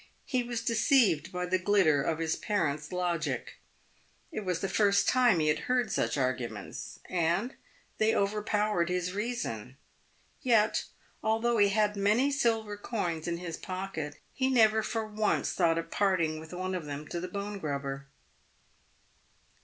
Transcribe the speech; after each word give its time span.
He 0.25 0.41
was 0.41 0.63
deceived 0.65 1.31
by 1.31 1.45
the 1.45 1.59
glitter 1.59 2.01
of 2.01 2.17
his 2.17 2.35
parent's 2.35 2.91
logic. 2.91 3.57
It 4.31 4.39
was 4.39 4.59
the 4.59 4.67
first 4.67 5.07
time 5.07 5.37
he 5.39 5.47
had 5.47 5.59
heard 5.69 5.91
such 5.91 6.17
arguments, 6.17 6.97
and 7.07 7.53
they 7.99 8.15
overpowered 8.15 8.89
his 8.89 9.13
reason. 9.13 9.77
Vet, 10.43 10.85
although 11.21 11.59
he 11.59 11.69
had 11.69 11.95
many 11.95 12.31
silver 12.31 12.77
coins 12.77 13.27
in 13.27 13.37
his 13.37 13.57
pocket, 13.57 14.17
he 14.33 14.49
never 14.49 14.81
for 14.81 15.05
once 15.05 15.53
thought 15.53 15.77
of 15.77 15.91
parting 15.91 16.39
with 16.39 16.51
one 16.51 16.73
of 16.73 16.85
them 16.85 17.07
to 17.09 17.19
the 17.19 17.27
bone 17.27 17.59
grubber. 17.59 18.07